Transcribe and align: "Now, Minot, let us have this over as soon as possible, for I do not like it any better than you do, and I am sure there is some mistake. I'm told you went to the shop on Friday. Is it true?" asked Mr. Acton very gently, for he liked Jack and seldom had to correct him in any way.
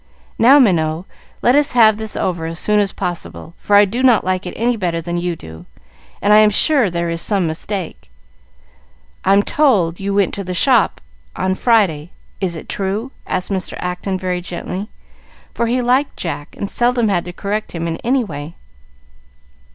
"Now, 0.39 0.57
Minot, 0.57 1.05
let 1.43 1.53
us 1.53 1.73
have 1.73 1.97
this 1.97 2.17
over 2.17 2.47
as 2.47 2.57
soon 2.57 2.79
as 2.79 2.91
possible, 2.91 3.53
for 3.59 3.75
I 3.75 3.85
do 3.85 4.01
not 4.01 4.23
like 4.25 4.47
it 4.47 4.55
any 4.57 4.75
better 4.75 4.99
than 4.99 5.15
you 5.15 5.35
do, 5.35 5.67
and 6.23 6.33
I 6.33 6.39
am 6.39 6.49
sure 6.49 6.89
there 6.89 7.11
is 7.11 7.21
some 7.21 7.45
mistake. 7.45 8.09
I'm 9.23 9.43
told 9.43 9.99
you 9.99 10.15
went 10.15 10.33
to 10.33 10.43
the 10.43 10.55
shop 10.55 11.01
on 11.35 11.53
Friday. 11.53 12.09
Is 12.39 12.55
it 12.55 12.67
true?" 12.67 13.11
asked 13.27 13.51
Mr. 13.51 13.75
Acton 13.77 14.17
very 14.17 14.41
gently, 14.41 14.89
for 15.53 15.67
he 15.67 15.83
liked 15.83 16.17
Jack 16.17 16.55
and 16.57 16.67
seldom 16.67 17.07
had 17.07 17.23
to 17.25 17.31
correct 17.31 17.73
him 17.73 17.87
in 17.87 17.97
any 17.97 18.23
way. 18.23 18.55